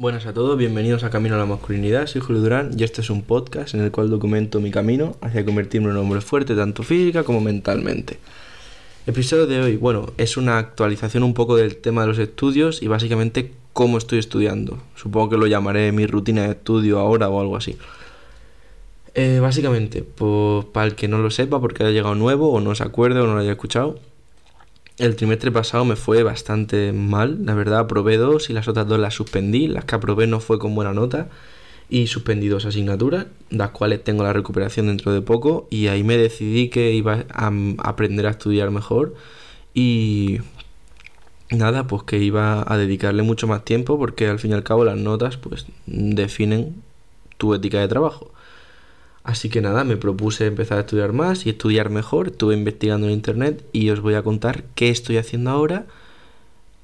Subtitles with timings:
[0.00, 3.10] Buenas a todos, bienvenidos a Camino a la Masculinidad, soy Julio Durán y este es
[3.10, 6.84] un podcast en el cual documento mi camino hacia convertirme en un hombre fuerte tanto
[6.84, 8.20] física como mentalmente.
[9.08, 12.86] Episodio de hoy, bueno, es una actualización un poco del tema de los estudios y
[12.86, 14.78] básicamente cómo estoy estudiando.
[14.94, 17.76] Supongo que lo llamaré mi rutina de estudio ahora o algo así.
[19.14, 22.72] Eh, básicamente, pues, para el que no lo sepa, porque haya llegado nuevo o no
[22.76, 23.98] se acuerde o no lo haya escuchado,
[24.98, 28.98] el trimestre pasado me fue bastante mal, la verdad, aprobé dos y las otras dos
[28.98, 31.28] las suspendí, las que aprobé no fue con buena nota
[31.88, 36.16] y suspendí dos asignaturas, las cuales tengo la recuperación dentro de poco y ahí me
[36.16, 39.14] decidí que iba a aprender a estudiar mejor
[39.72, 40.40] y
[41.50, 44.84] nada, pues que iba a dedicarle mucho más tiempo porque al fin y al cabo
[44.84, 46.82] las notas pues definen
[47.38, 48.32] tu ética de trabajo.
[49.28, 52.28] Así que nada, me propuse empezar a estudiar más y estudiar mejor.
[52.28, 55.84] Estuve investigando en internet y os voy a contar qué estoy haciendo ahora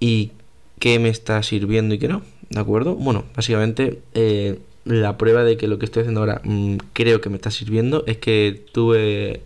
[0.00, 0.32] y
[0.78, 2.22] qué me está sirviendo y qué no.
[2.48, 2.94] ¿De acuerdo?
[2.94, 7.28] Bueno, básicamente eh, la prueba de que lo que estoy haciendo ahora mm, creo que
[7.28, 9.42] me está sirviendo es que tuve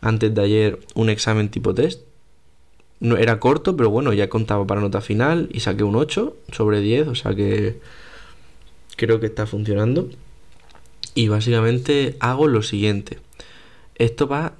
[0.00, 2.02] antes de ayer un examen tipo test.
[2.98, 6.80] No, era corto, pero bueno, ya contaba para nota final y saqué un 8 sobre
[6.80, 7.78] 10, o sea que
[8.96, 10.10] creo que está funcionando.
[11.16, 13.18] Y básicamente hago lo siguiente.
[13.94, 14.52] Esto va,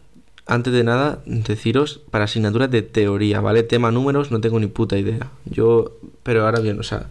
[0.47, 3.63] antes de nada, deciros para asignaturas de teoría, ¿vale?
[3.63, 5.31] Tema números, no tengo ni puta idea.
[5.45, 7.11] Yo, pero ahora bien, o sea,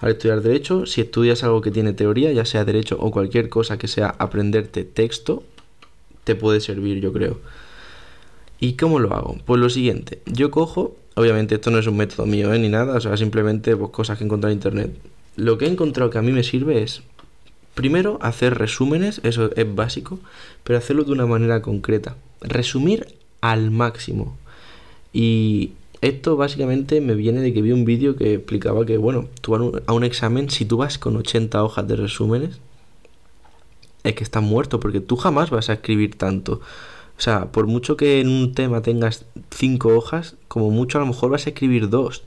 [0.00, 3.76] al estudiar derecho, si estudias algo que tiene teoría, ya sea derecho o cualquier cosa
[3.76, 5.42] que sea aprenderte texto,
[6.22, 7.40] te puede servir, yo creo.
[8.60, 9.36] ¿Y cómo lo hago?
[9.44, 12.60] Pues lo siguiente, yo cojo, obviamente esto no es un método mío, ¿eh?
[12.60, 14.96] ni nada, o sea, simplemente pues, cosas que he encontrado en internet.
[15.34, 17.02] Lo que he encontrado que a mí me sirve es
[17.76, 20.18] Primero, hacer resúmenes, eso es básico,
[20.64, 22.16] pero hacerlo de una manera concreta.
[22.40, 23.06] Resumir
[23.42, 24.34] al máximo.
[25.12, 29.54] Y esto básicamente me viene de que vi un vídeo que explicaba que, bueno, tú
[29.54, 32.60] a un, examen, si tú vas con 80 hojas de resúmenes,
[34.04, 36.62] es que estás muerto, porque tú jamás vas a escribir tanto.
[37.18, 41.08] O sea, por mucho que en un tema tengas 5 hojas, como mucho a lo
[41.08, 42.22] mejor vas a escribir 2.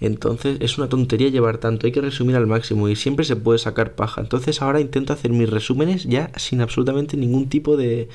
[0.00, 3.58] Entonces es una tontería llevar tanto, hay que resumir al máximo y siempre se puede
[3.58, 4.20] sacar paja.
[4.20, 8.08] Entonces ahora intento hacer mis resúmenes ya sin absolutamente ningún tipo de,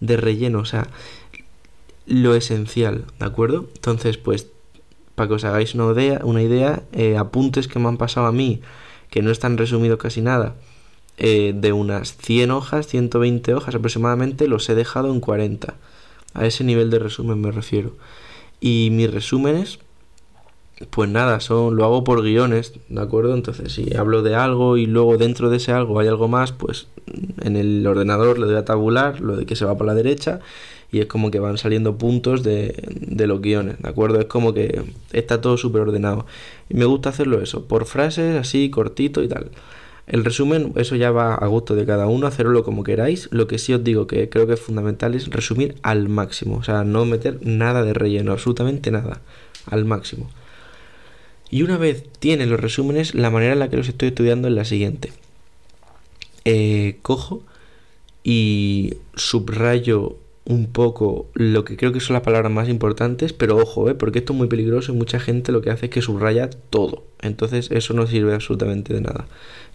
[0.00, 0.88] de relleno, o sea,
[2.06, 3.68] lo esencial, ¿de acuerdo?
[3.74, 4.48] Entonces pues
[5.14, 8.32] para que os hagáis una idea, una idea eh, apuntes que me han pasado a
[8.32, 8.62] mí,
[9.10, 10.54] que no están resumidos casi nada,
[11.18, 15.74] eh, de unas 100 hojas, 120 hojas aproximadamente, los he dejado en 40.
[16.34, 17.96] A ese nivel de resumen me refiero.
[18.60, 19.80] Y mis resúmenes
[20.90, 23.34] pues nada, son, lo hago por guiones, ¿de acuerdo?
[23.34, 26.86] Entonces, si hablo de algo y luego dentro de ese algo hay algo más, pues
[27.42, 30.40] en el ordenador le doy a tabular, lo de que se va por la derecha,
[30.90, 34.20] y es como que van saliendo puntos de, de los guiones, ¿de acuerdo?
[34.20, 36.26] Es como que está todo súper ordenado.
[36.68, 39.50] Y me gusta hacerlo eso, por frases así, cortito y tal.
[40.06, 43.28] El resumen, eso ya va a gusto de cada uno, hacerlo como queráis.
[43.30, 46.62] Lo que sí os digo que creo que es fundamental es resumir al máximo, o
[46.62, 49.20] sea, no meter nada de relleno, absolutamente nada,
[49.66, 50.30] al máximo.
[51.50, 54.54] Y una vez tienes los resúmenes, la manera en la que los estoy estudiando es
[54.54, 55.12] la siguiente.
[56.44, 57.42] Eh, cojo
[58.22, 63.90] y subrayo un poco lo que creo que son las palabras más importantes, pero ojo,
[63.90, 66.48] eh, porque esto es muy peligroso y mucha gente lo que hace es que subraya
[66.48, 67.04] todo.
[67.20, 69.26] Entonces eso no sirve absolutamente de nada.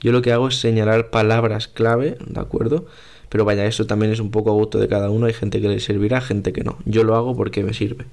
[0.01, 2.87] Yo lo que hago es señalar palabras clave, ¿de acuerdo?
[3.29, 5.27] Pero vaya, eso también es un poco a gusto de cada uno.
[5.27, 6.77] Hay gente que le servirá, gente que no.
[6.85, 8.05] Yo lo hago porque me sirve.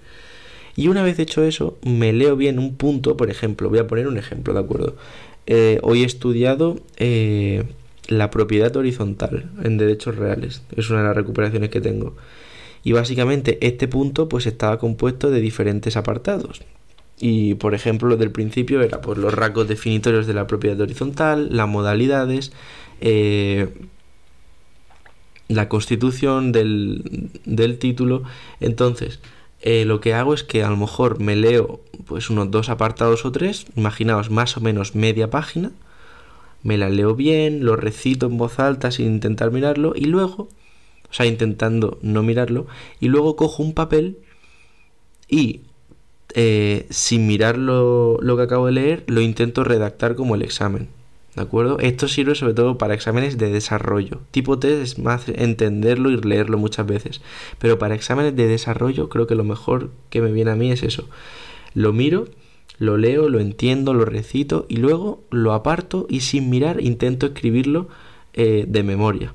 [0.77, 4.09] Y una vez hecho eso, me leo bien un punto, por ejemplo, voy a poner
[4.09, 4.97] un ejemplo, ¿de acuerdo?
[5.47, 7.65] Eh, hoy he estudiado eh,
[8.09, 12.17] la propiedad horizontal en derechos reales, es una de las recuperaciones que tengo.
[12.83, 16.63] Y básicamente este punto pues estaba compuesto de diferentes apartados.
[17.19, 21.55] Y por ejemplo, lo del principio era pues, los rasgos definitorios de la propiedad horizontal,
[21.55, 22.53] las modalidades,
[23.03, 23.69] eh,
[25.49, 28.23] la constitución del, del título.
[28.61, 29.21] Entonces,
[29.61, 33.25] eh, lo que hago es que a lo mejor me leo pues unos dos apartados
[33.25, 35.71] o tres, imaginaos más o menos media página,
[36.63, 40.49] me la leo bien, lo recito en voz alta sin intentar mirarlo y luego,
[41.11, 42.67] o sea, intentando no mirarlo,
[43.01, 44.19] y luego cojo un papel
[45.29, 45.61] y
[46.35, 50.89] eh, sin mirar lo que acabo de leer, lo intento redactar como el examen.
[51.35, 51.79] ¿De acuerdo?
[51.79, 54.21] Esto sirve sobre todo para exámenes de desarrollo.
[54.33, 57.21] Tipo test es más entenderlo y leerlo muchas veces.
[57.59, 60.83] Pero para exámenes de desarrollo creo que lo mejor que me viene a mí es
[60.83, 61.09] eso.
[61.73, 62.27] Lo miro,
[62.79, 67.89] lo leo, lo entiendo, lo recito y luego lo aparto y sin mirar intento escribirlo
[68.33, 69.35] eh, de memoria.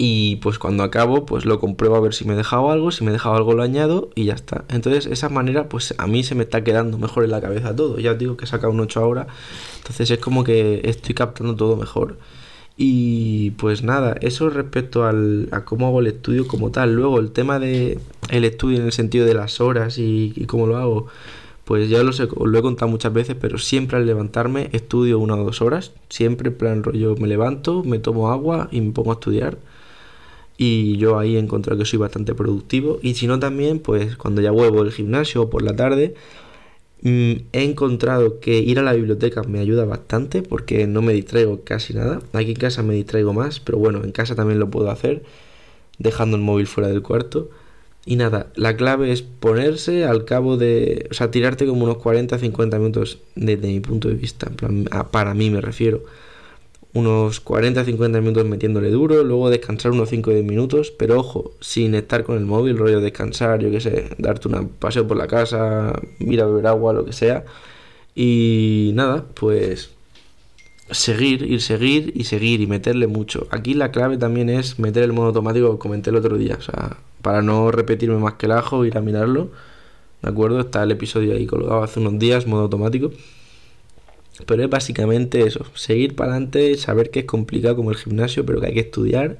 [0.00, 3.02] Y pues cuando acabo pues lo compruebo a ver si me he dejado algo, si
[3.02, 4.64] me he dejado algo lo añado y ya está.
[4.68, 7.98] Entonces esa manera pues a mí se me está quedando mejor en la cabeza todo.
[7.98, 9.26] Ya os digo que he sacado un 8 ahora,
[9.78, 12.16] entonces es como que estoy captando todo mejor.
[12.76, 16.94] Y pues nada, eso respecto al, a cómo hago el estudio como tal.
[16.94, 17.98] Luego el tema de
[18.30, 21.08] el estudio en el sentido de las horas y, cómo lo hago,
[21.64, 25.34] pues ya lo sé, lo he contado muchas veces, pero siempre al levantarme estudio una
[25.34, 25.92] o dos horas.
[26.08, 29.58] Siempre en plan rollo me levanto, me tomo agua y me pongo a estudiar
[30.58, 32.98] y yo ahí he encontrado que soy bastante productivo.
[33.00, 36.14] Y si no también pues cuando ya vuelvo del gimnasio o por la tarde
[37.02, 41.62] mm, he encontrado que ir a la biblioteca me ayuda bastante porque no me distraigo
[41.64, 42.20] casi nada.
[42.32, 45.22] Aquí en casa me distraigo más pero bueno en casa también lo puedo hacer
[45.98, 47.50] dejando el móvil fuera del cuarto.
[48.04, 52.78] Y nada, la clave es ponerse al cabo de, o sea, tirarte como unos 40-50
[52.78, 56.04] minutos desde mi punto de vista, en plan, para mí me refiero
[56.94, 62.36] unos 40-50 minutos metiéndole duro, luego descansar unos 5-10 minutos, pero ojo, sin estar con
[62.38, 66.46] el móvil, rollo descansar, yo qué sé, darte un paseo por la casa, ir a
[66.46, 67.44] beber agua, lo que sea.
[68.14, 69.90] Y nada, pues
[70.90, 73.46] seguir, ir seguir y seguir y meterle mucho.
[73.50, 76.62] Aquí la clave también es meter el modo automático que comenté el otro día, o
[76.62, 79.50] sea, para no repetirme más que el ajo, ir a mirarlo.
[80.22, 80.60] ¿De acuerdo?
[80.60, 83.12] Está el episodio ahí colgado hace unos días, modo automático.
[84.46, 88.60] Pero es básicamente eso, seguir para adelante, saber que es complicado como el gimnasio, pero
[88.60, 89.38] que hay que estudiar.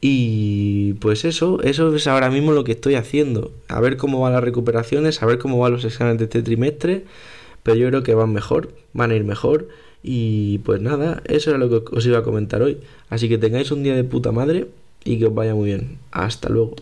[0.00, 3.52] Y pues eso, eso es ahora mismo lo que estoy haciendo.
[3.68, 7.04] A ver cómo van las recuperaciones, a ver cómo van los exámenes de este trimestre.
[7.62, 9.68] Pero yo creo que van mejor, van a ir mejor.
[10.02, 12.78] Y pues nada, eso era lo que os iba a comentar hoy.
[13.10, 14.68] Así que tengáis un día de puta madre
[15.04, 15.98] y que os vaya muy bien.
[16.12, 16.76] Hasta luego.